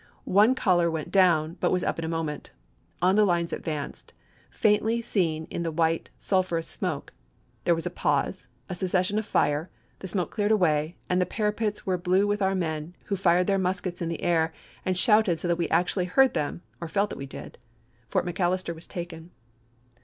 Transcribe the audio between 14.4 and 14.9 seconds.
a^ 7 7 Sherman,